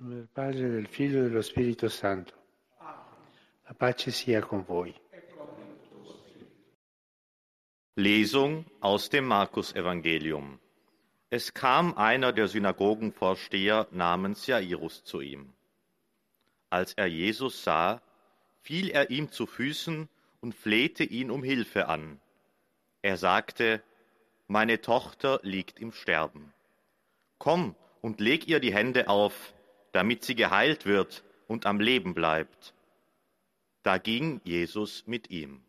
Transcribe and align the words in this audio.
Del 0.00 0.28
Padre, 0.32 0.70
del 0.70 0.86
Figlio 0.86 1.18
e 1.18 1.22
dello 1.24 1.42
Spirito 1.42 1.88
Santo. 1.88 2.32
La 3.64 3.74
pace 3.74 4.12
sia 4.12 4.40
con 4.40 4.64
voi. 4.64 4.94
Lesung 7.96 8.64
aus 8.78 9.08
dem 9.08 9.24
Markus-Evangelium. 9.24 10.60
Es 11.30 11.52
kam 11.52 11.94
einer 11.94 12.32
der 12.32 12.46
Synagogenvorsteher 12.46 13.88
namens 13.90 14.46
Jairus 14.46 15.02
zu 15.02 15.20
ihm. 15.20 15.52
Als 16.70 16.92
er 16.92 17.06
Jesus 17.06 17.64
sah, 17.64 18.00
fiel 18.60 18.90
er 18.90 19.10
ihm 19.10 19.32
zu 19.32 19.46
Füßen 19.46 20.08
und 20.40 20.54
flehte 20.54 21.02
ihn 21.02 21.28
um 21.28 21.42
Hilfe 21.42 21.88
an. 21.88 22.20
Er 23.02 23.16
sagte, 23.16 23.82
Meine 24.46 24.80
Tochter 24.80 25.40
liegt 25.42 25.80
im 25.80 25.90
Sterben. 25.90 26.54
Komm 27.38 27.74
und 28.00 28.20
leg 28.20 28.46
ihr 28.46 28.60
die 28.60 28.72
Hände 28.72 29.08
auf, 29.08 29.54
damit 29.98 30.22
sie 30.22 30.36
geheilt 30.36 30.86
wird 30.86 31.24
und 31.48 31.66
am 31.66 31.80
Leben 31.80 32.14
bleibt. 32.14 32.72
Da 33.82 33.98
ging 33.98 34.40
Jesus 34.44 35.02
mit 35.08 35.28
ihm. 35.28 35.60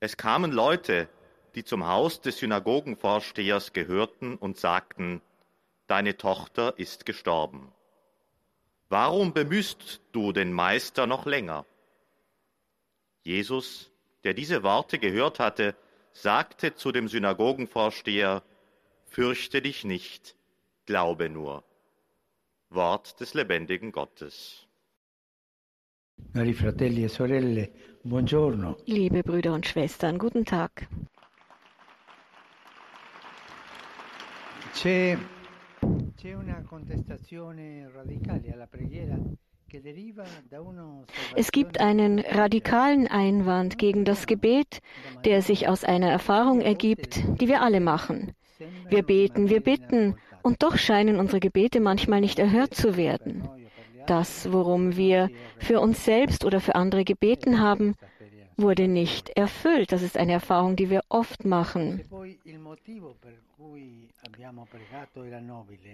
Es 0.00 0.18
kamen 0.18 0.52
Leute, 0.52 1.08
die 1.54 1.64
zum 1.64 1.86
Haus 1.86 2.20
des 2.20 2.36
Synagogenvorstehers 2.36 3.72
gehörten 3.72 4.36
und 4.36 4.58
sagten, 4.58 5.22
Deine 5.86 6.18
Tochter 6.18 6.78
ist 6.78 7.06
gestorben. 7.06 7.72
Warum 8.90 9.32
bemüßt 9.32 10.02
du 10.12 10.32
den 10.32 10.52
Meister 10.52 11.06
noch 11.06 11.24
länger? 11.24 11.64
Jesus, 13.22 13.90
der 14.24 14.34
diese 14.34 14.62
Worte 14.62 14.98
gehört 14.98 15.38
hatte, 15.38 15.74
sagte 16.12 16.74
zu 16.74 16.92
dem 16.92 17.08
Synagogenvorsteher, 17.08 18.42
Fürchte 19.06 19.62
dich 19.62 19.84
nicht, 19.84 20.36
glaube 20.84 21.30
nur. 21.30 21.64
Wort 22.76 23.18
des 23.20 23.34
lebendigen 23.34 23.90
Gottes. 23.90 24.66
Cari 26.32 26.52
fratelli 26.52 27.02
e 27.04 27.08
sorelle, 27.08 27.72
buongiorno. 28.02 28.76
Liebe 28.84 29.22
Brüder 29.22 29.52
und 29.52 29.66
Schwestern, 29.66 30.18
guten 30.18 30.44
Tag. 30.44 30.86
C'è, 34.72 35.16
c'è 36.16 36.34
una 36.34 36.62
contestazione 36.62 37.90
radicale 37.92 38.52
alla 38.52 38.66
preghiera 38.66 39.16
Es 41.34 41.50
gibt 41.50 41.80
einen 41.80 42.20
radikalen 42.20 43.08
Einwand 43.08 43.78
gegen 43.78 44.04
das 44.04 44.26
Gebet, 44.26 44.80
der 45.24 45.42
sich 45.42 45.66
aus 45.66 45.82
einer 45.82 46.08
Erfahrung 46.08 46.60
ergibt, 46.60 47.22
die 47.40 47.48
wir 47.48 47.62
alle 47.62 47.80
machen. 47.80 48.32
Wir 48.88 49.02
beten, 49.02 49.48
wir 49.48 49.60
bitten, 49.60 50.16
und 50.46 50.62
doch 50.62 50.78
scheinen 50.78 51.18
unsere 51.18 51.40
Gebete 51.40 51.80
manchmal 51.80 52.20
nicht 52.20 52.38
erhört 52.38 52.72
zu 52.72 52.96
werden. 52.96 53.48
Das, 54.06 54.52
worum 54.52 54.96
wir 54.96 55.28
für 55.58 55.80
uns 55.80 56.04
selbst 56.04 56.44
oder 56.44 56.60
für 56.60 56.76
andere 56.76 57.02
gebeten 57.02 57.60
haben, 57.60 57.96
wurde 58.56 58.86
nicht 58.86 59.30
erfüllt. 59.30 59.90
Das 59.90 60.02
ist 60.02 60.16
eine 60.16 60.34
Erfahrung, 60.34 60.76
die 60.76 60.88
wir 60.88 61.02
oft 61.08 61.44
machen. 61.44 62.00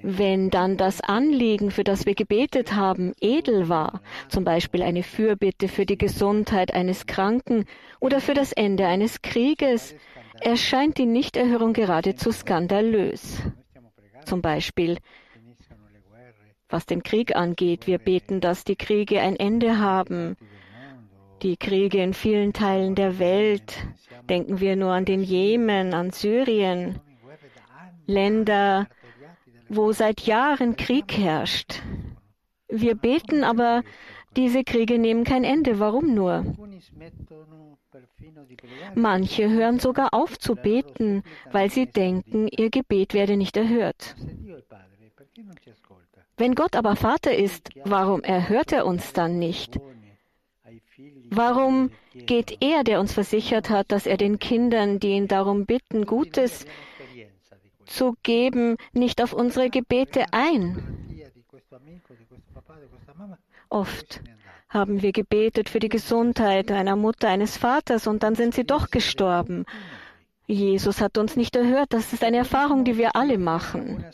Wenn 0.03 0.51
dann 0.51 0.77
das 0.77 1.01
Anliegen, 1.01 1.71
für 1.71 1.85
das 1.85 2.05
wir 2.05 2.15
gebetet 2.15 2.75
haben, 2.75 3.15
edel 3.21 3.71
war, 3.71 4.03
zum 4.29 4.45
Beispiel 4.45 4.83
eine 4.83 5.03
Fürbitte 5.03 5.69
für 5.69 5.87
die 5.87 5.97
Gesundheit 5.97 6.75
eines 6.75 7.07
Kranken 7.07 7.65
oder 8.01 8.21
für 8.21 8.35
das 8.35 8.53
Ende 8.53 8.87
eines 8.87 9.23
Krieges, 9.23 9.95
erscheint 10.41 10.99
die 10.99 11.07
Nichterhörung 11.07 11.73
geradezu 11.73 12.31
skandalös. 12.33 13.43
Zum 14.25 14.43
Beispiel, 14.43 14.99
was 16.69 16.87
den 16.87 17.03
Krieg 17.03 17.37
angeht, 17.37 17.87
wir 17.87 17.99
beten, 17.99 18.41
dass 18.41 18.65
die 18.65 18.77
Kriege 18.77 19.21
ein 19.21 19.37
Ende 19.37 19.79
haben. 19.79 20.37
Die 21.43 21.57
Kriege 21.57 22.03
in 22.03 22.15
vielen 22.15 22.53
Teilen 22.53 22.95
der 22.95 23.19
Welt, 23.19 23.85
denken 24.29 24.61
wir 24.61 24.77
nur 24.77 24.93
an 24.93 25.05
den 25.05 25.23
Jemen, 25.23 25.93
an 25.93 26.11
Syrien, 26.11 27.01
Länder, 28.07 28.89
wo 29.69 29.93
seit 29.93 30.23
Jahren 30.23 30.77
Krieg 30.77 31.17
herrscht. 31.17 31.83
Wir 32.69 32.95
beten 32.95 33.45
aber, 33.45 33.83
diese 34.37 34.65
Kriege 34.65 34.99
nehmen 34.99 35.25
kein 35.25 35.45
Ende. 35.45 35.79
Warum 35.79 36.15
nur? 36.15 36.45
Manche 38.95 39.51
hören 39.51 39.79
sogar 39.79 40.15
auf 40.15 40.39
zu 40.39 40.55
beten, 40.55 41.23
weil 41.51 41.71
sie 41.71 41.87
denken, 41.87 42.49
ihr 42.49 42.71
Gebet 42.71 43.15
werde 43.15 43.37
nicht 43.37 43.57
erhört. 43.57 44.17
Wenn 46.37 46.55
Gott 46.55 46.77
aber 46.77 46.97
Vater 46.97 47.35
ist, 47.35 47.71
warum 47.85 48.23
erhört 48.23 48.73
er 48.73 48.87
uns 48.87 49.13
dann 49.13 49.39
nicht? 49.39 49.79
Warum 51.31 51.91
geht 52.15 52.59
er, 52.61 52.85
der 52.85 53.01
uns 53.01 53.13
versichert 53.13 53.71
hat, 53.71 53.91
dass 53.93 54.07
er 54.07 54.17
den 54.17 54.39
Kindern, 54.39 54.99
die 54.99 55.13
ihn 55.13 55.29
darum 55.29 55.67
bitten, 55.67 56.05
Gutes 56.05 56.67
zu 57.87 58.17
geben, 58.23 58.77
nicht 58.93 59.23
auf 59.23 59.33
unsere 59.33 59.71
Gebete 59.71 60.25
ein? 60.33 61.03
Oft 63.73 64.21
haben 64.69 65.01
wir 65.01 65.13
gebetet 65.13 65.71
für 65.71 65.79
die 65.79 65.89
Gesundheit 65.89 66.71
einer 66.71 66.95
Mutter, 66.95 67.29
eines 67.29 67.57
Vaters 67.57 68.07
und 68.07 68.23
dann 68.23 68.35
sind 68.35 68.55
sie 68.55 68.65
doch 68.65 68.91
gestorben. 68.91 69.65
Jesus 70.47 71.01
hat 71.01 71.17
uns 71.17 71.37
nicht 71.37 71.57
erhört. 71.57 71.95
Das 71.95 72.13
ist 72.13 72.23
eine 72.23 72.37
Erfahrung, 72.37 72.85
die 72.85 72.99
wir 72.99 73.17
alle 73.17 73.39
machen. 73.39 74.05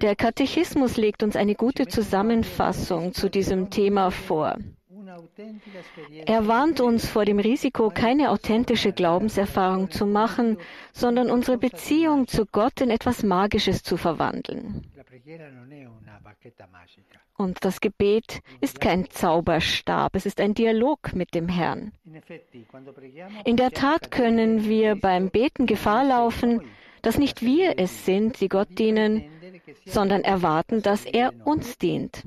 Der 0.00 0.14
Katechismus 0.14 0.96
legt 0.96 1.24
uns 1.24 1.34
eine 1.34 1.56
gute 1.56 1.88
Zusammenfassung 1.88 3.14
zu 3.14 3.28
diesem 3.28 3.70
Thema 3.70 4.12
vor. 4.12 4.56
Er 6.24 6.46
warnt 6.46 6.80
uns 6.80 7.08
vor 7.08 7.24
dem 7.24 7.40
Risiko, 7.40 7.90
keine 7.90 8.30
authentische 8.30 8.92
Glaubenserfahrung 8.92 9.90
zu 9.90 10.06
machen, 10.06 10.58
sondern 10.92 11.30
unsere 11.30 11.58
Beziehung 11.58 12.28
zu 12.28 12.46
Gott 12.46 12.80
in 12.80 12.90
etwas 12.90 13.24
Magisches 13.24 13.82
zu 13.82 13.96
verwandeln. 13.96 14.84
Und 17.36 17.64
das 17.64 17.80
Gebet 17.80 18.40
ist 18.60 18.80
kein 18.80 19.08
Zauberstab, 19.10 20.14
es 20.14 20.26
ist 20.26 20.40
ein 20.40 20.54
Dialog 20.54 21.14
mit 21.14 21.34
dem 21.34 21.48
Herrn. 21.48 21.92
In 23.44 23.56
der 23.56 23.70
Tat 23.70 24.10
können 24.10 24.68
wir 24.68 24.96
beim 24.96 25.30
Beten 25.30 25.66
Gefahr 25.66 26.04
laufen, 26.04 26.62
dass 27.02 27.18
nicht 27.18 27.42
wir 27.42 27.78
es 27.78 28.04
sind, 28.04 28.40
die 28.40 28.48
Gott 28.48 28.78
dienen, 28.78 29.24
sondern 29.84 30.22
erwarten, 30.22 30.82
dass 30.82 31.04
er 31.04 31.32
uns 31.46 31.78
dient. 31.78 32.24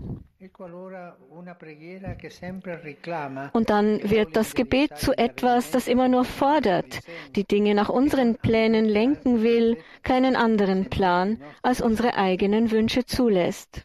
Und 3.54 3.70
dann 3.70 4.10
wird 4.10 4.36
das 4.36 4.56
Gebet 4.56 4.98
zu 4.98 5.16
etwas, 5.16 5.70
das 5.70 5.88
immer 5.88 6.08
nur 6.08 6.26
fordert, 6.26 7.00
die 7.36 7.44
Dinge 7.44 7.76
nach 7.76 7.90
unseren 7.90 8.36
Plänen 8.36 8.86
lenken 8.86 9.44
will, 9.44 9.78
keinen 10.02 10.36
anderen 10.36 10.90
Plan 10.90 11.40
als 11.62 11.80
unsere 11.82 12.16
eigenen 12.16 12.72
Wünsche 12.72 13.06
zulässt. 13.06 13.84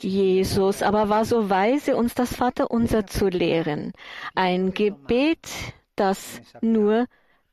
Jesus 0.00 0.82
aber 0.82 1.08
war 1.08 1.24
so 1.24 1.50
weise, 1.50 1.96
uns 1.96 2.14
das 2.14 2.36
Vaterunser 2.36 3.06
zu 3.06 3.28
lehren. 3.28 3.92
Ein 4.34 4.74
Gebet, 4.74 5.48
das 5.96 6.42
nur 6.60 7.06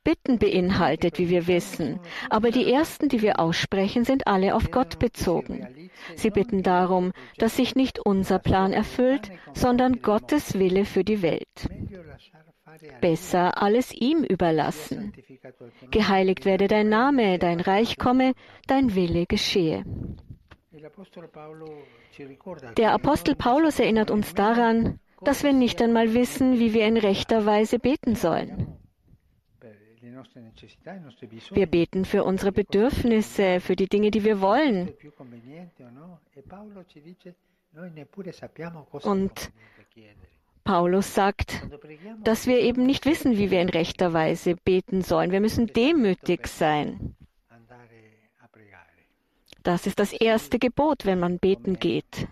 Bitten 0.06 0.38
beinhaltet, 0.38 1.18
wie 1.18 1.30
wir 1.30 1.48
wissen. 1.48 1.98
Aber 2.30 2.52
die 2.52 2.72
ersten, 2.72 3.08
die 3.08 3.22
wir 3.22 3.40
aussprechen, 3.40 4.04
sind 4.04 4.28
alle 4.28 4.54
auf 4.54 4.70
Gott 4.70 5.00
bezogen. 5.00 5.90
Sie 6.14 6.30
bitten 6.30 6.62
darum, 6.62 7.10
dass 7.38 7.56
sich 7.56 7.74
nicht 7.74 7.98
unser 7.98 8.38
Plan 8.38 8.72
erfüllt, 8.72 9.32
sondern 9.52 10.02
Gottes 10.02 10.56
Wille 10.60 10.84
für 10.84 11.02
die 11.02 11.22
Welt. 11.22 11.68
Besser 13.00 13.60
alles 13.60 13.92
ihm 13.92 14.22
überlassen. 14.22 15.12
Geheiligt 15.90 16.44
werde 16.44 16.68
dein 16.68 16.88
Name, 16.88 17.40
dein 17.40 17.58
Reich 17.58 17.98
komme, 17.98 18.34
dein 18.68 18.94
Wille 18.94 19.26
geschehe. 19.26 19.82
Der 22.76 22.92
Apostel 22.92 23.34
Paulus 23.34 23.80
erinnert 23.80 24.12
uns 24.12 24.34
daran, 24.34 25.00
dass 25.24 25.42
wir 25.42 25.52
nicht 25.52 25.82
einmal 25.82 26.14
wissen, 26.14 26.60
wie 26.60 26.74
wir 26.74 26.86
in 26.86 26.96
rechter 26.96 27.44
Weise 27.44 27.80
beten 27.80 28.14
sollen. 28.14 28.75
Wir 31.50 31.66
beten 31.66 32.04
für 32.04 32.24
unsere 32.24 32.52
Bedürfnisse, 32.52 33.60
für 33.60 33.76
die 33.76 33.88
Dinge, 33.88 34.10
die 34.10 34.24
wir 34.24 34.40
wollen. 34.40 34.92
Und 39.02 39.52
Paulus 40.64 41.14
sagt, 41.14 41.66
dass 42.24 42.46
wir 42.46 42.58
eben 42.60 42.86
nicht 42.86 43.06
wissen, 43.06 43.36
wie 43.36 43.50
wir 43.50 43.60
in 43.60 43.68
rechter 43.68 44.12
Weise 44.12 44.56
beten 44.56 45.02
sollen. 45.02 45.30
Wir 45.30 45.40
müssen 45.40 45.66
demütig 45.66 46.46
sein. 46.46 47.14
Das 49.62 49.86
ist 49.86 49.98
das 49.98 50.12
erste 50.12 50.58
Gebot, 50.58 51.04
wenn 51.04 51.18
man 51.18 51.38
beten 51.38 51.78
geht. 51.78 52.28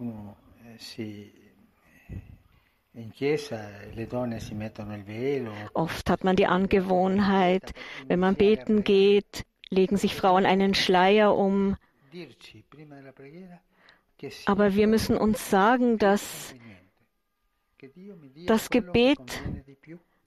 uno 0.00 0.34
si 0.78 1.49
Oft 5.74 6.10
hat 6.10 6.24
man 6.24 6.36
die 6.36 6.46
Angewohnheit, 6.46 7.72
wenn 8.08 8.18
man 8.18 8.34
beten 8.34 8.82
geht, 8.82 9.44
legen 9.68 9.96
sich 9.96 10.14
Frauen 10.16 10.44
einen 10.44 10.74
Schleier 10.74 11.36
um. 11.36 11.76
Aber 14.46 14.74
wir 14.74 14.86
müssen 14.88 15.16
uns 15.16 15.50
sagen, 15.50 15.98
dass 15.98 16.54
das 18.46 18.70
Gebet 18.70 19.42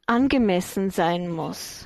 angemessen 0.06 0.90
sein 0.90 1.30
muss. 1.30 1.86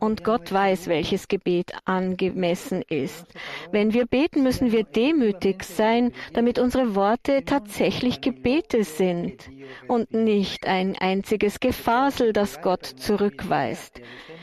Und 0.00 0.24
Gott 0.24 0.50
weiß, 0.50 0.88
welches 0.88 1.28
Gebet 1.28 1.72
angemessen 1.84 2.82
ist. 2.88 3.26
Wenn 3.70 3.92
wir 3.92 4.06
beten, 4.06 4.42
müssen 4.42 4.72
wir 4.72 4.82
demütig 4.82 5.62
sein, 5.62 6.12
damit 6.32 6.58
unsere 6.58 6.96
Worte 6.96 7.44
tatsächlich 7.44 8.20
Gebete 8.20 8.82
sind 8.82 9.48
und 9.86 10.12
nicht 10.12 10.66
ein 10.66 10.96
einziges 10.98 11.60
Gefasel, 11.60 12.32
das 12.32 12.60
Gott 12.60 12.84
zurückweist. 12.84 14.00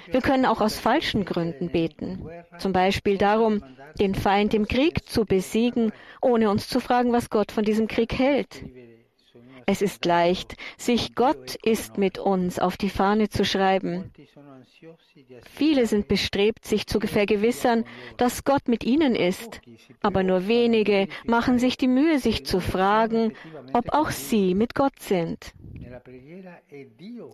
Wir 0.09 0.21
können 0.21 0.45
auch 0.45 0.61
aus 0.61 0.79
falschen 0.79 1.25
Gründen 1.25 1.69
beten. 1.69 2.25
Zum 2.57 2.71
Beispiel 2.71 3.17
darum, 3.17 3.63
den 3.99 4.15
Feind 4.15 4.53
im 4.53 4.67
Krieg 4.67 5.09
zu 5.09 5.25
besiegen, 5.25 5.91
ohne 6.21 6.49
uns 6.49 6.69
zu 6.69 6.79
fragen, 6.79 7.11
was 7.11 7.29
Gott 7.29 7.51
von 7.51 7.65
diesem 7.65 7.87
Krieg 7.87 8.13
hält. 8.17 8.63
Es 9.69 9.81
ist 9.81 10.05
leicht, 10.05 10.55
sich 10.77 11.13
Gott 11.13 11.55
ist 11.55 11.97
mit 11.97 12.19
uns 12.19 12.57
auf 12.57 12.77
die 12.77 12.89
Fahne 12.89 13.27
zu 13.27 13.43
schreiben. 13.43 14.11
Viele 15.43 15.85
sind 15.87 16.07
bestrebt, 16.07 16.63
sich 16.63 16.87
zu 16.87 17.01
vergewissern, 17.01 17.83
dass 18.15 18.45
Gott 18.45 18.69
mit 18.69 18.85
ihnen 18.85 19.13
ist, 19.13 19.59
aber 20.01 20.23
nur 20.23 20.47
wenige 20.47 21.09
machen 21.25 21.59
sich 21.59 21.75
die 21.75 21.89
Mühe, 21.89 22.17
sich 22.19 22.45
zu 22.45 22.61
fragen, 22.61 23.33
ob 23.73 23.91
auch 23.93 24.11
sie 24.11 24.55
mit 24.55 24.73
Gott 24.73 24.99
sind. 24.99 25.53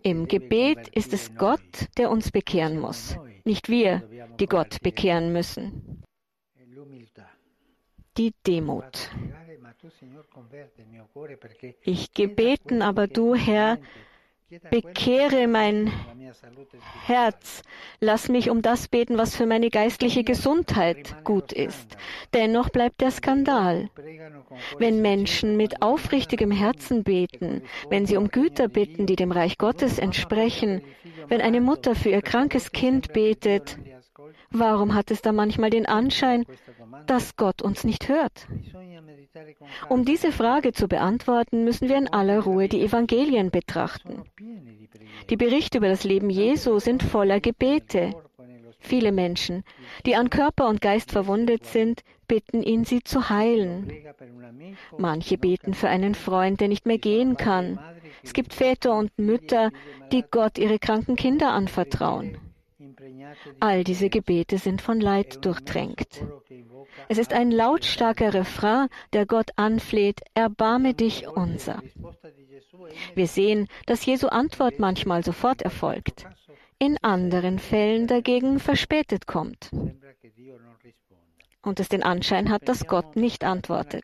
Im 0.02 0.28
Gebet 0.28 0.88
ist 0.88 1.14
es 1.14 1.36
Gott, 1.36 1.88
der 2.00 2.10
uns 2.10 2.32
bekehren 2.32 2.80
muss, 2.80 3.16
nicht 3.46 3.70
wir, 3.70 4.02
die 4.40 4.48
Gott 4.48 4.82
bekehren 4.82 5.34
müssen. 5.34 6.02
Die 8.18 8.34
Demut. 8.48 9.12
Ich 11.84 12.14
gebeten, 12.14 12.82
aber 12.82 13.08
du, 13.08 13.36
Herr, 13.36 13.78
bekehre 14.70 15.48
mein 15.48 15.92
Herz. 17.06 17.64
Lass 18.00 18.30
mich 18.30 18.50
um 18.50 18.62
das 18.62 18.88
beten, 18.88 19.18
was 19.18 19.36
für 19.36 19.46
meine 19.46 19.70
geistliche 19.70 20.24
Gesundheit 20.24 21.24
gut 21.24 21.52
ist. 21.52 21.98
Dennoch 22.34 22.70
bleibt 22.70 23.02
der 23.02 23.12
Skandal. 23.12 23.90
Wenn 24.78 25.02
Menschen 25.02 25.58
mit 25.58 25.82
aufrichtigem 25.82 26.52
Herzen 26.52 27.04
beten, 27.04 27.64
wenn 27.90 28.06
sie 28.06 28.18
um 28.18 28.30
Güter 28.30 28.68
bitten, 28.68 29.06
die 29.06 29.16
dem 29.16 29.32
Reich 29.32 29.58
Gottes 29.58 29.98
entsprechen, 30.00 30.82
wenn 31.28 31.42
eine 31.42 31.62
Mutter 31.62 31.96
für 31.96 32.10
ihr 32.10 32.22
krankes 32.22 32.72
Kind 32.72 33.14
betet, 33.14 33.78
warum 34.54 34.94
hat 34.94 35.12
es 35.12 35.22
da 35.22 35.32
manchmal 35.32 35.70
den 35.70 35.86
Anschein, 35.86 36.46
dass 37.08 37.36
Gott 37.36 37.62
uns 37.62 37.84
nicht 37.84 38.08
hört? 38.08 38.48
Um 39.90 40.06
diese 40.06 40.32
Frage 40.32 40.74
zu 40.74 40.88
beantworten, 40.88 41.64
müssen 41.64 41.90
wir 41.90 41.98
in 41.98 42.08
aller 42.08 42.42
Ruhe 42.42 42.70
die 42.70 42.82
Evangelien 42.82 43.50
betrachten. 43.50 44.24
Die 45.30 45.38
Berichte 45.38 45.80
über 45.80 45.90
das 45.90 46.04
Leben 46.04 46.30
Jesu 46.30 46.80
sind 46.80 47.04
voller 47.04 47.40
Gebete. 47.40 48.14
Viele 48.80 49.12
Menschen, 49.12 49.64
die 50.06 50.16
an 50.16 50.30
Körper 50.30 50.68
und 50.68 50.82
Geist 50.82 51.12
verwundet 51.12 51.66
sind, 51.66 52.04
bitten 52.28 52.62
ihn, 52.62 52.84
sie 52.84 53.02
zu 53.02 53.30
heilen. 53.30 53.92
Manche 54.98 55.38
beten 55.38 55.74
für 55.74 55.88
einen 55.88 56.16
Freund, 56.16 56.60
der 56.60 56.68
nicht 56.68 56.86
mehr 56.86 56.98
gehen 56.98 57.38
kann. 57.38 57.80
Es 58.24 58.34
gibt 58.34 58.54
Väter 58.54 58.98
und 58.98 59.18
Mütter, 59.18 59.72
die 60.12 60.24
Gott 60.30 60.58
ihre 60.58 60.80
kranken 60.80 61.16
Kinder 61.16 61.52
anvertrauen. 61.52 62.38
All 63.60 63.84
diese 63.84 64.10
Gebete 64.10 64.58
sind 64.58 64.82
von 64.82 65.00
Leid 65.00 65.44
durchtränkt. 65.46 66.24
Es 67.10 67.18
ist 67.18 67.34
ein 67.34 67.52
lautstarker 67.52 68.34
Refrain, 68.34 68.88
der 69.14 69.26
Gott 69.26 69.52
anfleht, 69.56 70.22
erbarme 70.34 70.94
dich 70.94 71.28
unser. 71.28 71.82
Wir 73.16 73.28
sehen, 73.28 73.68
dass 73.86 74.06
Jesu 74.06 74.28
Antwort 74.28 74.80
manchmal 74.80 75.24
sofort 75.24 75.62
erfolgt, 75.62 76.26
in 76.80 76.98
anderen 77.02 77.60
Fällen 77.60 78.08
dagegen 78.08 78.60
verspätet 78.60 79.28
kommt 79.28 79.72
und 81.64 81.80
es 81.80 81.90
den 81.90 82.04
Anschein 82.04 82.50
hat, 82.50 82.68
dass 82.68 82.86
Gott 82.86 83.16
nicht 83.16 83.44
antwortet. 83.44 84.04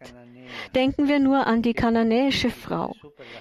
Denken 0.74 1.08
wir 1.08 1.20
nur 1.20 1.46
an 1.46 1.62
die 1.62 1.74
kananäische 1.74 2.50
Frau, 2.50 2.96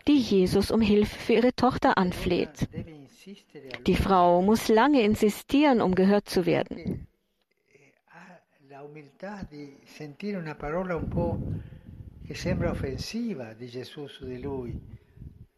die 0.07 0.19
Jesus 0.19 0.71
um 0.71 0.81
Hilfe 0.81 1.19
für 1.19 1.33
ihre 1.35 1.55
Tochter 1.55 1.97
anfleht. 1.97 2.69
Die 3.87 3.97
Frau 3.97 4.43
muss 4.43 4.69
lange 4.69 5.03
insistieren, 5.03 5.81
um 5.81 5.95
gehört 5.95 6.29
zu 6.29 6.47
werden. 6.47 7.07
Che 12.27 12.35
sembra 12.35 12.71
offensiva 12.71 13.55
di 13.55 13.69
Gesù 13.69 14.07
su 14.07 14.27
di 14.27 14.39
lui. 14.39 14.79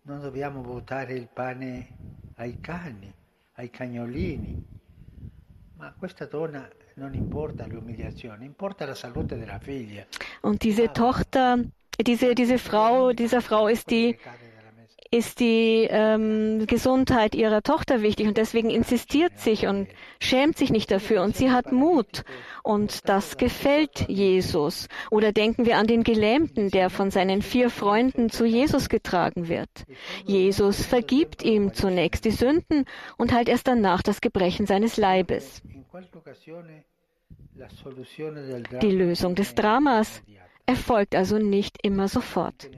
Non 0.03 0.21
dobbiamo 0.21 0.61
buttare 0.61 1.15
il 1.15 1.29
pane 1.33 1.97
ai 2.37 2.61
cani, 2.61 3.13
ai 3.55 3.71
cagnolini. 3.71 4.65
Ma 5.77 5.93
questa 5.99 6.27
donna 6.27 6.69
non 6.95 7.15
importa 7.15 7.67
l'umiliazione, 7.67 8.45
importa 8.45 8.87
la 8.87 8.95
salute 8.95 9.37
della 9.37 9.59
figlia. 9.59 10.07
Und 10.43 10.63
diese 10.63 10.93
Tochter, 10.93 11.59
diese, 11.99 12.35
diese 12.35 12.59
Frau, 12.59 13.13
dieser 13.13 13.41
Frau 13.41 13.69
ist 13.69 13.91
die 13.91 14.17
ist 15.13 15.41
die 15.41 15.89
ähm, 15.91 16.67
Gesundheit 16.67 17.35
ihrer 17.35 17.63
Tochter 17.63 18.01
wichtig 18.01 18.29
und 18.29 18.37
deswegen 18.37 18.71
insistiert 18.71 19.41
sich 19.41 19.67
und 19.67 19.89
schämt 20.21 20.57
sich 20.57 20.71
nicht 20.71 20.89
dafür 20.91 21.23
und 21.23 21.37
sie 21.37 21.51
hat 21.51 21.73
Mut 21.73 22.23
und 22.63 23.09
das 23.09 23.37
gefällt 23.37 24.09
Jesus. 24.09 24.89
Oder 25.11 25.33
denken 25.33 25.67
wir 25.67 25.79
an 25.79 25.89
den 25.89 26.05
Gelähmten, 26.05 26.71
der 26.71 26.91
von 26.91 27.11
seinen 27.11 27.43
vier 27.43 27.71
Freunden 27.71 28.31
zu 28.31 28.45
Jesus 28.45 28.89
getragen 28.89 29.49
wird. 29.49 29.71
Jesus 30.27 30.87
vergibt 30.87 31.43
ihm 31.43 31.75
zunächst 31.75 32.25
die 32.25 32.31
Sünden 32.31 32.85
und 33.17 33.33
heilt 33.33 33.49
erst 33.49 33.67
danach 33.67 34.03
das 34.03 34.21
Gebrechen 34.21 34.67
seines 34.67 34.97
Leibes. 34.97 35.61
Die 38.81 38.91
Lösung 38.93 39.35
des 39.35 39.55
Dramas 39.57 40.23
erfolgt 40.67 41.17
also 41.17 41.39
nicht 41.39 41.79
immer 41.83 42.07
sofort. 42.07 42.71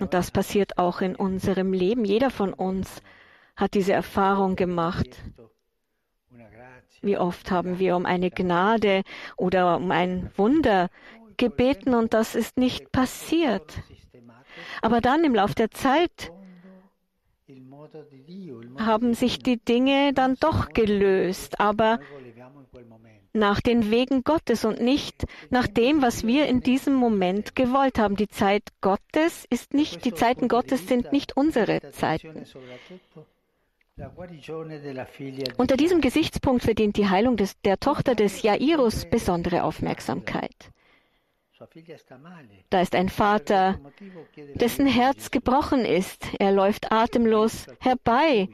Und 0.00 0.14
das 0.14 0.30
passiert 0.30 0.78
auch 0.78 1.00
in 1.00 1.16
unserem 1.16 1.72
Leben. 1.72 2.04
Jeder 2.04 2.30
von 2.30 2.52
uns 2.52 3.02
hat 3.54 3.74
diese 3.74 3.92
Erfahrung 3.92 4.56
gemacht. 4.56 5.22
Wie 7.02 7.18
oft 7.18 7.50
haben 7.50 7.78
wir 7.78 7.96
um 7.96 8.06
eine 8.06 8.30
Gnade 8.30 9.02
oder 9.36 9.76
um 9.76 9.90
ein 9.90 10.30
Wunder 10.36 10.88
gebeten 11.36 11.94
und 11.94 12.14
das 12.14 12.34
ist 12.34 12.56
nicht 12.56 12.92
passiert. 12.92 13.82
Aber 14.82 15.00
dann 15.00 15.24
im 15.24 15.34
Lauf 15.34 15.54
der 15.54 15.70
Zeit 15.70 16.32
haben 18.78 19.14
sich 19.14 19.38
die 19.38 19.58
Dinge 19.58 20.12
dann 20.12 20.36
doch 20.40 20.70
gelöst. 20.70 21.60
Aber 21.60 22.00
nach 23.36 23.60
den 23.60 23.90
Wegen 23.90 24.24
Gottes 24.24 24.64
und 24.64 24.80
nicht 24.80 25.26
nach 25.50 25.66
dem, 25.66 26.02
was 26.02 26.26
wir 26.26 26.46
in 26.46 26.60
diesem 26.60 26.94
Moment 26.94 27.54
gewollt 27.54 27.98
haben. 27.98 28.16
Die 28.16 28.28
Zeit 28.28 28.62
Gottes 28.80 29.46
ist 29.50 29.74
nicht, 29.74 30.04
die 30.04 30.14
Zeiten 30.14 30.48
Gottes 30.48 30.88
sind 30.88 31.12
nicht 31.12 31.36
unsere 31.36 31.90
Zeiten. 31.92 32.44
Unter 35.56 35.76
diesem 35.76 36.00
Gesichtspunkt 36.00 36.64
verdient 36.64 36.96
die 36.96 37.08
Heilung 37.08 37.36
des, 37.36 37.58
der 37.62 37.78
Tochter 37.78 38.14
des 38.14 38.42
Jairus 38.42 39.06
besondere 39.06 39.62
Aufmerksamkeit. 39.62 40.70
Da 42.68 42.80
ist 42.82 42.94
ein 42.94 43.08
Vater, 43.08 43.80
dessen 44.54 44.86
Herz 44.86 45.30
gebrochen 45.30 45.86
ist. 45.86 46.26
Er 46.38 46.52
läuft 46.52 46.92
atemlos 46.92 47.66
herbei 47.80 48.48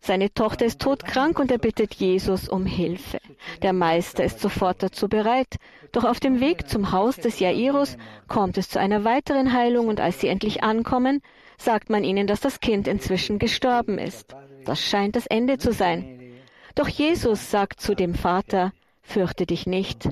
seine 0.00 0.32
Tochter 0.32 0.66
ist 0.66 0.80
todkrank 0.80 1.38
und 1.38 1.50
er 1.50 1.58
bittet 1.58 1.94
Jesus 1.94 2.48
um 2.48 2.64
Hilfe. 2.64 3.18
Der 3.62 3.72
Meister 3.72 4.24
ist 4.24 4.40
sofort 4.40 4.82
dazu 4.82 5.08
bereit. 5.08 5.56
Doch 5.92 6.04
auf 6.04 6.20
dem 6.20 6.40
Weg 6.40 6.68
zum 6.68 6.92
Haus 6.92 7.16
des 7.16 7.40
Jairus 7.40 7.96
kommt 8.28 8.56
es 8.58 8.68
zu 8.68 8.78
einer 8.78 9.04
weiteren 9.04 9.52
Heilung 9.52 9.88
und 9.88 10.00
als 10.00 10.20
sie 10.20 10.28
endlich 10.28 10.62
ankommen, 10.62 11.22
sagt 11.58 11.90
man 11.90 12.04
ihnen, 12.04 12.26
dass 12.26 12.40
das 12.40 12.60
Kind 12.60 12.86
inzwischen 12.86 13.38
gestorben 13.38 13.98
ist. 13.98 14.36
Das 14.64 14.80
scheint 14.80 15.16
das 15.16 15.26
Ende 15.26 15.58
zu 15.58 15.72
sein. 15.72 16.34
Doch 16.74 16.88
Jesus 16.88 17.50
sagt 17.50 17.80
zu 17.80 17.94
dem 17.94 18.14
Vater, 18.14 18.72
fürchte 19.02 19.46
dich 19.46 19.66
nicht, 19.66 20.08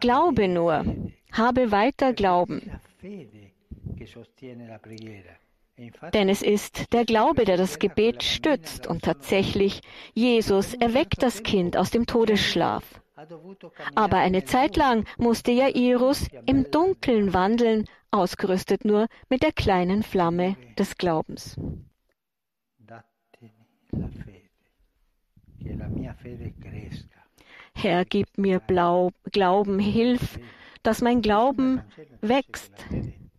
glaube 0.00 0.48
nur, 0.48 0.84
habe 1.32 1.70
weiter 1.70 2.12
Glauben. 2.12 2.80
Denn 6.14 6.28
es 6.30 6.42
ist 6.42 6.92
der 6.94 7.04
Glaube, 7.04 7.44
der 7.44 7.56
das 7.56 7.78
Gebet 7.78 8.22
stützt 8.22 8.86
und 8.86 9.02
tatsächlich 9.02 9.82
Jesus 10.14 10.72
erweckt 10.74 11.22
das 11.22 11.42
Kind 11.42 11.76
aus 11.76 11.90
dem 11.90 12.06
Todesschlaf. 12.06 13.00
Aber 13.94 14.18
eine 14.18 14.44
Zeit 14.44 14.76
lang 14.76 15.06
musste 15.18 15.50
Jairus 15.50 16.28
im 16.46 16.70
Dunkeln 16.70 17.34
wandeln, 17.34 17.86
ausgerüstet 18.10 18.84
nur 18.84 19.06
mit 19.28 19.42
der 19.42 19.52
kleinen 19.52 20.02
Flamme 20.02 20.56
des 20.78 20.96
Glaubens. 20.96 21.56
Herr, 27.74 28.04
gib 28.06 28.38
mir 28.38 28.60
Blau, 28.60 29.10
Glauben, 29.32 29.78
hilf, 29.78 30.38
dass 30.82 31.02
mein 31.02 31.20
Glauben 31.20 31.82
wächst. 32.22 32.72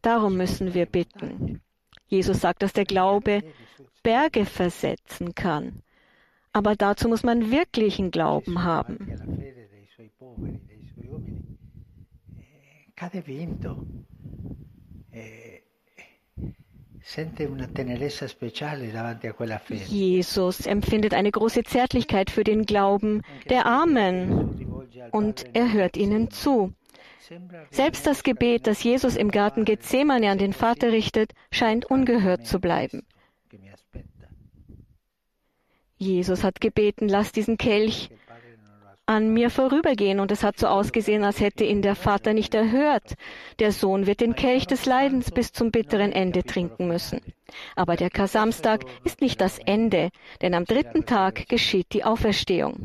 Darum 0.02 0.38
müssen 0.38 0.74
wir 0.74 0.86
bitten. 0.86 1.62
Jesus 2.08 2.42
sagt, 2.42 2.62
dass 2.62 2.74
der 2.74 2.86
Glaube 2.86 3.44
Berge 4.04 4.46
versetzen 4.46 5.36
kann. 5.36 5.82
Aber 6.54 6.76
dazu 6.76 7.08
muss 7.08 7.24
man 7.24 7.52
wirklichen 7.52 8.10
Glauben 8.12 8.64
haben. 8.64 8.98
Jesus 19.88 20.66
empfindet 20.66 21.14
eine 21.14 21.32
große 21.32 21.64
Zärtlichkeit 21.64 22.32
für 22.32 22.44
den 22.44 22.66
Glauben 22.66 23.22
der 23.50 23.66
Armen 23.66 24.80
und 25.12 25.46
er 25.54 25.74
hört 25.74 25.96
ihnen 25.96 26.32
zu. 26.32 26.74
Selbst 27.72 28.08
das 28.08 28.24
Gebet, 28.24 28.68
das 28.68 28.84
Jesus 28.84 29.16
im 29.16 29.32
Garten 29.32 29.66
Gethsemane 29.66 30.30
an 30.30 30.38
den 30.38 30.54
Vater 30.54 30.92
richtet, 30.92 31.34
scheint 31.52 31.86
ungehört 31.86 32.46
zu 32.46 32.60
bleiben. 32.60 33.06
Jesus 35.98 36.44
hat 36.44 36.62
gebeten, 36.62 37.10
lass 37.10 37.32
diesen 37.32 37.58
Kelch 37.58 38.10
an 39.08 39.34
mir 39.34 39.50
vorübergehen, 39.50 40.20
und 40.20 40.32
es 40.32 40.44
hat 40.44 40.60
so 40.60 40.68
ausgesehen, 40.68 41.24
als 41.24 41.40
hätte 41.40 41.64
ihn 41.64 41.82
der 41.82 41.96
Vater 41.96 42.34
nicht 42.34 42.54
erhört. 42.54 43.16
Der 43.60 43.72
Sohn 43.72 44.06
wird 44.06 44.20
den 44.20 44.36
Kelch 44.36 44.68
des 44.68 44.86
Leidens 44.86 45.32
bis 45.32 45.54
zum 45.54 45.72
bitteren 45.72 46.12
Ende 46.12 46.44
trinken 46.44 46.88
müssen. 46.88 47.22
Aber 47.76 47.96
der 47.96 48.10
Kasamstag 48.10 48.84
ist 49.06 49.22
nicht 49.22 49.40
das 49.40 49.60
Ende, 49.60 50.10
denn 50.42 50.54
am 50.54 50.66
dritten 50.66 51.06
Tag 51.06 51.48
geschieht 51.48 51.94
die 51.94 52.04
Auferstehung. 52.04 52.76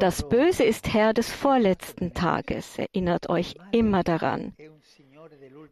Das 0.00 0.28
Böse 0.28 0.64
ist 0.64 0.92
Herr 0.92 1.12
des 1.12 1.30
vorletzten 1.30 2.14
Tages, 2.14 2.78
erinnert 2.78 3.28
euch 3.28 3.54
immer 3.72 4.02
daran. 4.02 4.54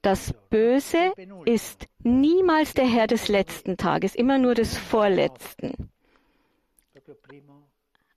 Das 0.02 0.34
Böse 0.50 1.12
ist 1.44 1.86
niemals 2.02 2.74
der 2.74 2.86
Herr 2.86 3.06
des 3.06 3.28
letzten 3.28 3.76
Tages, 3.76 4.14
immer 4.14 4.38
nur 4.38 4.54
des 4.54 4.76
vorletzten. 4.76 5.90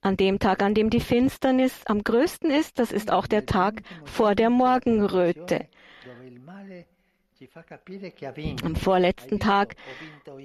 An 0.02 0.16
dem 0.16 0.38
Tag, 0.38 0.62
an 0.62 0.74
dem 0.74 0.88
die 0.88 1.00
Finsternis 1.00 1.82
am 1.86 2.02
größten 2.02 2.50
ist, 2.50 2.78
das 2.78 2.90
ist 2.90 3.10
auch 3.10 3.26
der 3.26 3.44
Tag 3.46 3.82
vor 4.04 4.34
der 4.34 4.48
Morgenröte. 4.48 5.68
Am 8.62 8.76
vorletzten 8.76 9.38
Tag 9.38 9.76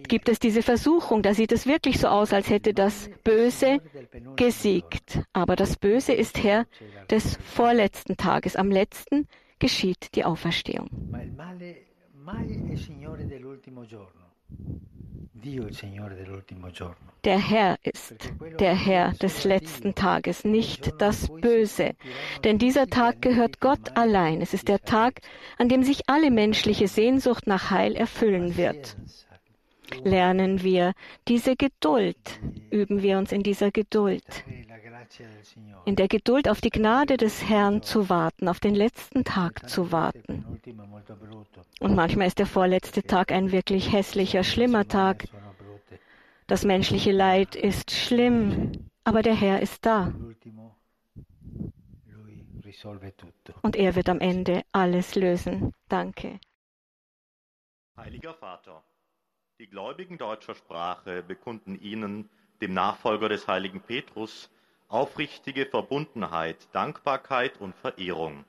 gibt 0.08 0.30
es 0.30 0.40
diese 0.40 0.62
Versuchung, 0.62 1.24
da 1.24 1.34
sieht 1.34 1.52
es 1.52 1.68
wirklich 1.68 2.00
so 2.00 2.08
aus, 2.08 2.32
als 2.32 2.50
hätte 2.50 2.74
das 2.74 3.10
Böse 3.24 3.82
gesiegt. 4.38 5.20
Aber 5.34 5.56
das 5.58 5.75
Böse 5.75 6.14
ist 6.14 6.42
Herr 6.42 6.66
des 7.10 7.38
vorletzten 7.38 8.16
Tages. 8.16 8.56
Am 8.56 8.72
letzten 8.72 9.28
geschieht 9.60 10.16
die 10.16 10.24
Auferstehung. 10.24 10.90
Der 17.25 17.39
Herr 17.39 17.77
ist 17.84 18.15
der 18.60 18.74
Herr 18.74 19.12
des 19.12 19.44
letzten 19.44 19.94
Tages, 19.94 20.46
nicht 20.46 20.94
das 21.00 21.27
Böse. 21.27 21.96
Denn 22.46 22.58
dieser 22.58 22.88
Tag 22.88 23.22
gehört 23.22 23.60
Gott 23.60 23.98
allein. 23.98 24.42
Es 24.42 24.54
ist 24.54 24.70
der 24.70 24.80
Tag, 24.80 25.20
an 25.58 25.68
dem 25.68 25.84
sich 25.84 26.04
alle 26.08 26.32
menschliche 26.32 26.88
Sehnsucht 26.88 27.48
nach 27.48 27.70
Heil 27.70 27.96
erfüllen 27.96 28.56
wird. 28.56 28.96
Lernen 30.04 30.63
wir 30.63 30.94
diese 31.27 31.56
Geduld, 31.56 32.39
üben 32.70 33.01
wir 33.01 33.18
uns 33.18 33.32
in 33.32 33.44
dieser 33.44 33.72
Geduld 33.72 34.24
in 35.86 35.96
der 35.96 36.08
Geduld 36.08 36.50
auf 36.50 36.62
die 36.62 36.70
Gnade 36.70 37.18
des 37.18 37.48
Herrn 37.48 37.84
zu 37.84 38.10
warten, 38.10 38.48
auf 38.48 38.60
den 38.60 38.75
letzten 38.75 39.24
Tag 39.24 39.70
zu 39.70 39.92
warten. 39.92 40.60
Und 41.80 41.96
manchmal 41.96 42.27
ist 42.27 42.39
der 42.39 42.48
vorletzte 42.48 43.04
Tag 43.04 43.32
ein 43.32 43.51
wirklich 43.51 43.92
hässlicher, 43.92 44.44
schlimmer 44.44 44.88
Tag. 44.88 45.25
Das 46.48 46.65
menschliche 46.65 47.12
Leid 47.12 47.56
ist 47.56 47.92
schlimm, 47.92 48.72
aber 49.04 49.22
der 49.22 49.36
Herr 49.36 49.62
ist 49.62 49.86
da. 49.86 50.13
Und 53.62 53.75
er 53.75 53.96
wird 53.96 54.10
am 54.10 54.20
Ende 54.20 54.63
alles 54.72 55.15
lösen. 55.15 55.72
Danke. 55.88 56.39
Heiliger 57.96 58.34
Vater, 58.34 58.84
die 59.59 59.67
Gläubigen 59.67 60.17
deutscher 60.17 60.53
Sprache 60.53 61.24
bekunden 61.24 61.79
Ihnen, 61.79 62.29
dem 62.59 62.74
Nachfolger 62.74 63.29
des 63.29 63.47
heiligen 63.47 63.79
Petrus, 63.79 64.50
aufrichtige 64.89 65.65
Verbundenheit, 65.65 66.57
Dankbarkeit 66.74 67.62
und 67.62 67.74
Verehrung. 67.75 68.43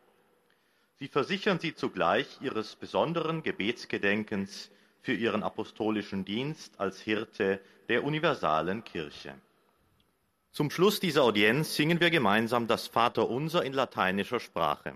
Sie 0.97 1.07
versichern 1.07 1.61
sie 1.61 1.77
zugleich 1.77 2.39
ihres 2.41 2.75
besonderen 2.75 3.45
Gebetsgedenkens 3.45 4.71
für 5.01 5.13
ihren 5.13 5.45
apostolischen 5.45 6.25
Dienst 6.25 6.81
als 6.81 7.01
Hirte 7.01 7.61
der 7.89 8.03
universalen 8.03 8.83
Kirche. 8.83 9.35
Zum 10.51 10.71
Schluss 10.71 10.99
dieser 10.99 11.23
Audienz 11.23 11.77
singen 11.77 12.01
wir 12.01 12.11
gemeinsam 12.11 12.67
das 12.67 12.89
Vaterunser 12.89 13.65
in 13.65 13.75
lateinischer 13.75 14.41
Sprache. 14.41 14.95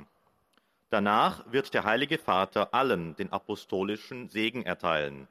Danach 0.88 1.44
wird 1.52 1.72
der 1.72 1.84
Heilige 1.84 2.18
Vater 2.18 2.74
allen 2.74 3.14
den 3.14 3.30
apostolischen 3.32 4.28
Segen 4.28 4.64
erteilen. 4.66 5.28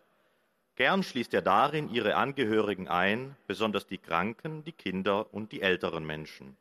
Gern 0.80 1.04
schließt 1.04 1.34
er 1.34 1.42
darin 1.42 1.90
ihre 1.90 2.16
Angehörigen 2.16 2.88
ein, 2.88 3.36
besonders 3.48 3.86
die 3.86 3.98
Kranken, 3.98 4.64
die 4.64 4.72
Kinder 4.72 5.34
und 5.34 5.52
die 5.52 5.62
älteren 5.62 6.06
Menschen. 6.06 6.56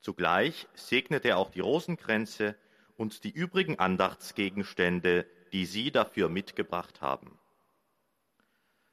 Zugleich 0.00 0.66
segnet 0.74 1.24
er 1.24 1.38
auch 1.38 1.52
die 1.52 1.60
Rosenkränze 1.60 2.56
und 2.96 3.22
die 3.22 3.30
übrigen 3.30 3.78
Andachtsgegenstände, 3.78 5.24
die 5.52 5.66
Sie 5.66 5.92
dafür 5.92 6.28
mitgebracht 6.28 7.00
haben. 7.00 7.38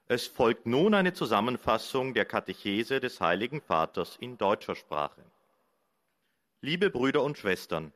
Es 0.05 0.27
folgt 0.27 0.67
nun 0.67 0.93
eine 0.93 1.13
Zusammenfassung 1.13 2.13
der 2.13 2.25
Katechese 2.25 2.99
des 2.99 3.19
Heiligen 3.21 3.61
Vaters 3.61 4.15
in 4.15 4.37
deutscher 4.37 4.75
Sprache. 4.75 5.23
Liebe 6.61 6.91
Brüder 6.91 7.23
und 7.23 7.39
Schwestern, 7.39 7.91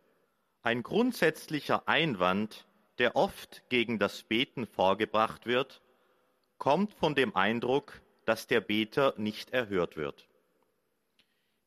ein 0.63 0.81
grundsätzlicher 0.81 1.87
Einwand, 1.87 2.65
der 2.97 3.15
oft 3.15 3.69
gegen 3.69 3.99
das 3.99 4.23
Beten 4.23 4.65
vorgebracht 4.65 5.45
wird, 5.45 5.83
kommt 6.59 6.93
von 6.93 7.15
dem 7.15 7.35
Eindruck, 7.35 8.01
dass 8.25 8.45
der 8.45 8.61
Beter 8.61 9.15
nicht 9.17 9.51
erhört 9.51 9.97
wird. 9.97 10.27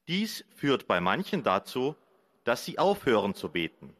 Dies 0.06 0.44
führt 0.54 0.86
bei 0.86 1.00
manchen 1.00 1.42
dazu, 1.42 1.96
dass 2.44 2.64
sie 2.64 2.78
aufhören 2.78 3.34
zu 3.34 3.48
beten. 3.48 3.96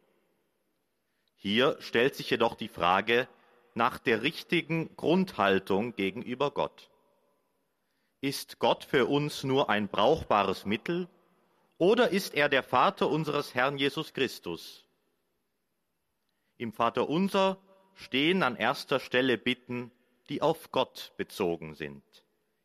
Hier 1.36 1.76
stellt 1.80 2.14
sich 2.14 2.30
jedoch 2.30 2.54
die 2.54 2.68
Frage 2.68 3.26
nach 3.74 3.98
der 3.98 4.22
richtigen 4.22 4.94
Grundhaltung 4.96 5.96
gegenüber 5.96 6.50
Gott. 6.50 6.90
Ist 8.20 8.58
Gott 8.58 8.84
für 8.84 9.06
uns 9.06 9.42
nur 9.42 9.70
ein 9.70 9.88
brauchbares 9.88 10.66
Mittel 10.66 11.08
oder 11.78 12.10
ist 12.10 12.34
er 12.34 12.48
der 12.48 12.62
Vater 12.62 13.08
unseres 13.08 13.54
Herrn 13.54 13.78
Jesus 13.78 14.12
Christus? 14.12 14.84
Im 16.58 16.72
Vater 16.72 17.08
unser 17.08 17.58
stehen 17.94 18.42
an 18.42 18.56
erster 18.56 19.00
Stelle 19.00 19.38
Bitten 19.38 19.90
die 20.28 20.42
auf 20.42 20.70
Gott 20.72 21.12
bezogen 21.16 21.74
sind. 21.74 22.02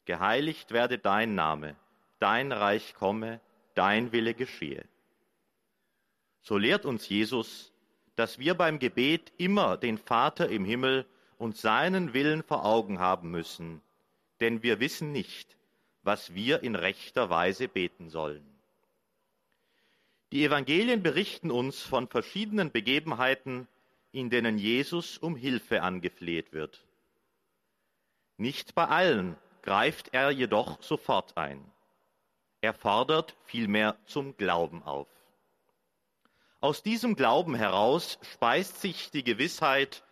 Geheiligt 0.05 0.71
werde 0.71 0.97
dein 0.97 1.35
Name, 1.35 1.75
dein 2.19 2.51
Reich 2.51 2.93
komme, 2.93 3.41
dein 3.75 4.11
Wille 4.11 4.33
geschehe. 4.33 4.85
So 6.41 6.57
lehrt 6.57 6.85
uns 6.85 7.09
Jesus, 7.09 7.73
dass 8.15 8.39
wir 8.39 8.55
beim 8.55 8.79
Gebet 8.79 9.33
immer 9.37 9.77
den 9.77 9.97
Vater 9.97 10.49
im 10.49 10.65
Himmel 10.65 11.05
und 11.37 11.57
seinen 11.57 12.13
Willen 12.13 12.41
vor 12.41 12.65
Augen 12.65 12.99
haben 12.99 13.29
müssen, 13.31 13.81
denn 14.39 14.63
wir 14.63 14.79
wissen 14.79 15.11
nicht, 15.11 15.57
was 16.03 16.33
wir 16.33 16.63
in 16.63 16.75
rechter 16.75 17.29
Weise 17.29 17.67
beten 17.67 18.09
sollen. 18.09 18.45
Die 20.31 20.43
Evangelien 20.43 21.03
berichten 21.03 21.51
uns 21.51 21.81
von 21.81 22.07
verschiedenen 22.07 22.71
Begebenheiten, 22.71 23.67
in 24.11 24.29
denen 24.29 24.57
Jesus 24.57 25.17
um 25.17 25.35
Hilfe 25.35 25.83
angefleht 25.83 26.53
wird. 26.53 26.86
Nicht 28.37 28.75
bei 28.75 28.85
allen 28.85 29.35
greift 29.63 30.13
er 30.13 30.29
jedoch 30.29 30.81
sofort 30.81 31.35
ein. 31.37 31.63
Er 32.61 32.73
fordert 32.73 33.35
vielmehr 33.45 33.97
zum 34.05 34.37
Glauben 34.37 34.83
auf. 34.83 35.07
Aus 36.59 36.81
diesem 36.83 37.15
Glauben 37.15 37.55
heraus 37.55 38.19
speist 38.21 38.81
sich 38.81 39.11
die 39.11 39.23
Gewissheit, 39.23 40.03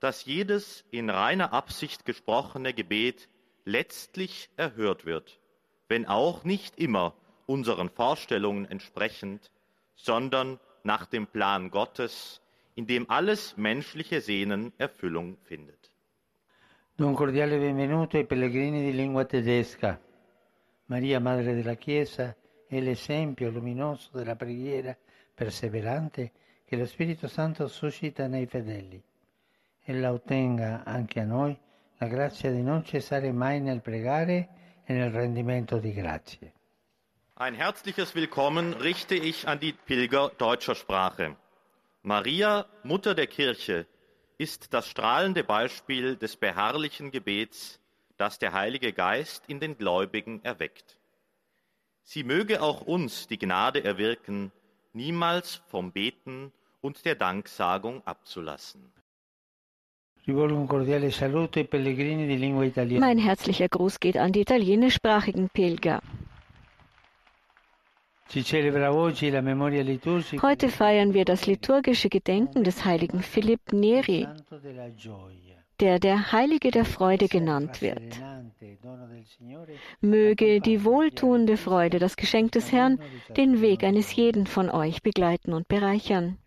dass 0.00 0.24
jedes 0.24 0.84
in 0.90 1.08
reiner 1.08 1.52
Absicht 1.52 2.04
gesprochene 2.04 2.74
Gebet 2.74 3.28
letztlich 3.64 4.50
erhört 4.56 5.06
wird, 5.06 5.40
wenn 5.88 6.06
auch 6.06 6.44
nicht 6.44 6.78
immer 6.78 7.14
unseren 7.46 7.88
Vorstellungen 7.88 8.66
entsprechend, 8.66 9.50
sondern 9.96 10.60
nach 10.82 11.06
dem 11.06 11.26
Plan 11.26 11.70
Gottes, 11.70 12.42
in 12.74 12.86
dem 12.86 13.10
alles 13.10 13.56
menschliche 13.56 14.20
Sehnen 14.20 14.72
Erfüllung 14.78 15.38
findet. 15.44 15.83
Un 16.96 17.12
cordiale 17.12 17.58
benvenuto 17.58 18.16
ai 18.16 18.24
pellegrini 18.24 18.80
di 18.80 18.94
lingua 18.94 19.24
tedesca. 19.24 20.00
Maria, 20.84 21.18
Madre 21.18 21.52
della 21.52 21.74
Chiesa, 21.74 22.36
è 22.68 22.78
l'esempio 22.78 23.50
luminoso 23.50 24.10
della 24.12 24.36
preghiera 24.36 24.96
perseverante 25.34 26.30
che 26.64 26.76
lo 26.76 26.86
Spirito 26.86 27.26
Santo 27.26 27.66
suscita 27.66 28.28
nei 28.28 28.46
fedeli. 28.46 29.02
Ella 29.82 30.12
ottenga 30.12 30.84
anche 30.84 31.18
a 31.18 31.24
noi 31.24 31.58
la 31.98 32.06
grazia 32.06 32.52
di 32.52 32.62
non 32.62 32.84
cessare 32.84 33.32
mai 33.32 33.60
nel 33.60 33.80
pregare 33.80 34.48
e 34.84 34.92
nel 34.94 35.10
rendimento 35.10 35.78
di 35.78 35.92
grazie. 35.92 36.52
Ein 37.38 37.56
herzliches 37.56 38.14
Willkommen 38.14 38.72
richte 38.74 39.16
ich 39.16 39.48
an 39.48 39.58
die 39.58 39.72
Pilger 39.72 40.30
deutscher 40.36 40.76
Sprache. 40.76 41.34
Maria, 42.02 42.64
Mutter 42.82 43.14
der 43.14 43.26
Kirche, 43.26 43.88
ist 44.38 44.74
das 44.74 44.88
strahlende 44.88 45.44
Beispiel 45.44 46.16
des 46.16 46.36
beharrlichen 46.36 47.10
Gebets, 47.10 47.80
das 48.16 48.38
der 48.38 48.52
Heilige 48.52 48.92
Geist 48.92 49.44
in 49.48 49.60
den 49.60 49.76
Gläubigen 49.76 50.40
erweckt. 50.44 50.98
Sie 52.02 52.24
möge 52.24 52.62
auch 52.62 52.82
uns 52.82 53.26
die 53.26 53.38
Gnade 53.38 53.82
erwirken, 53.82 54.52
niemals 54.92 55.62
vom 55.68 55.92
Beten 55.92 56.52
und 56.80 57.04
der 57.04 57.14
Danksagung 57.14 58.06
abzulassen. 58.06 58.92
Mein 60.26 60.68
herzlicher 63.18 63.68
Gruß 63.68 64.00
geht 64.00 64.16
an 64.16 64.32
die 64.32 64.40
italienischsprachigen 64.40 65.50
Pilger. 65.50 66.00
Heute 70.42 70.68
feiern 70.68 71.14
wir 71.14 71.24
das 71.24 71.46
liturgische 71.46 72.08
Gedenken 72.08 72.64
des 72.64 72.84
heiligen 72.84 73.22
Philipp 73.22 73.72
Neri, 73.72 74.26
der 75.80 75.98
der 75.98 76.32
Heilige 76.32 76.70
der 76.70 76.84
Freude 76.84 77.28
genannt 77.28 77.82
wird. 77.82 78.20
Möge 80.00 80.60
die 80.60 80.84
wohltuende 80.84 81.56
Freude, 81.56 81.98
das 81.98 82.16
Geschenk 82.16 82.52
des 82.52 82.72
Herrn, 82.72 82.98
den 83.36 83.60
Weg 83.60 83.84
eines 83.84 84.14
jeden 84.14 84.46
von 84.46 84.70
euch 84.70 85.02
begleiten 85.02 85.52
und 85.52 85.68
bereichern. 85.68 86.38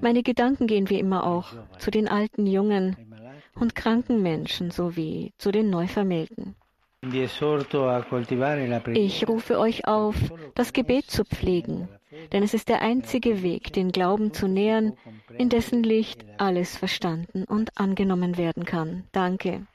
Meine 0.00 0.22
Gedanken 0.22 0.66
gehen 0.66 0.88
wie 0.88 0.98
immer 0.98 1.26
auch 1.26 1.52
zu 1.78 1.90
den 1.90 2.08
alten, 2.08 2.46
jungen 2.46 2.96
und 3.54 3.74
kranken 3.74 4.22
Menschen 4.22 4.70
sowie 4.70 5.32
zu 5.38 5.50
den 5.50 5.70
Neuvermählten. 5.70 6.56
Ich 8.94 9.28
rufe 9.28 9.58
euch 9.58 9.86
auf, 9.86 10.16
das 10.54 10.72
Gebet 10.72 11.10
zu 11.10 11.24
pflegen, 11.24 11.88
denn 12.32 12.42
es 12.42 12.54
ist 12.54 12.68
der 12.68 12.82
einzige 12.82 13.42
Weg, 13.42 13.72
den 13.72 13.92
Glauben 13.92 14.32
zu 14.32 14.48
nähern, 14.48 14.96
in 15.36 15.48
dessen 15.48 15.82
Licht 15.82 16.24
alles 16.38 16.76
verstanden 16.76 17.44
und 17.44 17.78
angenommen 17.78 18.36
werden 18.36 18.64
kann. 18.64 19.04
Danke. 19.12 19.66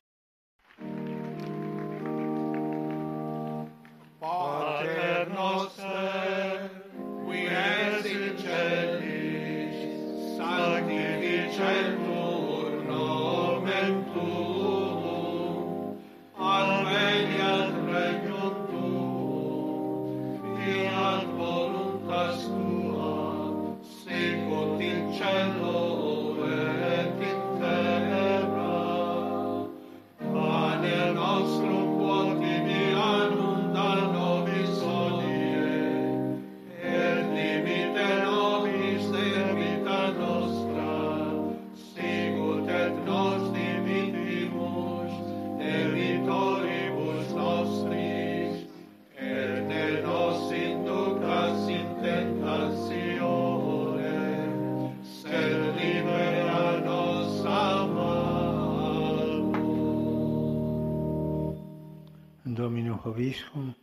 Franco 63.01 63.75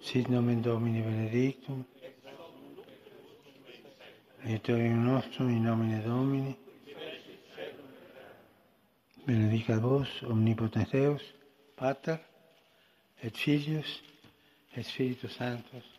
sit 0.00 0.28
nomen 0.28 0.62
Domini 0.62 1.02
benedictum, 1.02 1.84
aiutorium 4.42 5.04
nostrum 5.04 5.50
in 5.50 5.62
nomine 5.62 6.02
Domini, 6.02 6.56
benedica 9.26 9.78
vos, 9.78 10.08
omnipotens 10.22 10.88
Deus, 10.90 11.34
Pater, 11.74 12.18
et 13.20 13.36
Filius, 13.36 14.02
et 14.74 14.82
Spiritus 14.82 15.34
Sanctus. 15.34 15.97